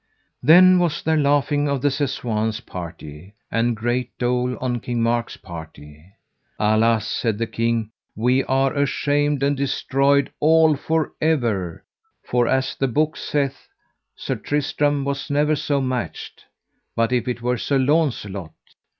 [0.41, 6.03] Then was there laughing of the Sessoins' party, and great dole on King Mark's party.
[6.57, 11.85] Alas, said the king, we are ashamed and destroyed all for ever:
[12.23, 13.67] for as the book saith,
[14.15, 16.45] Sir Tristram was never so matched,
[16.95, 18.53] but if it were Sir Launcelot.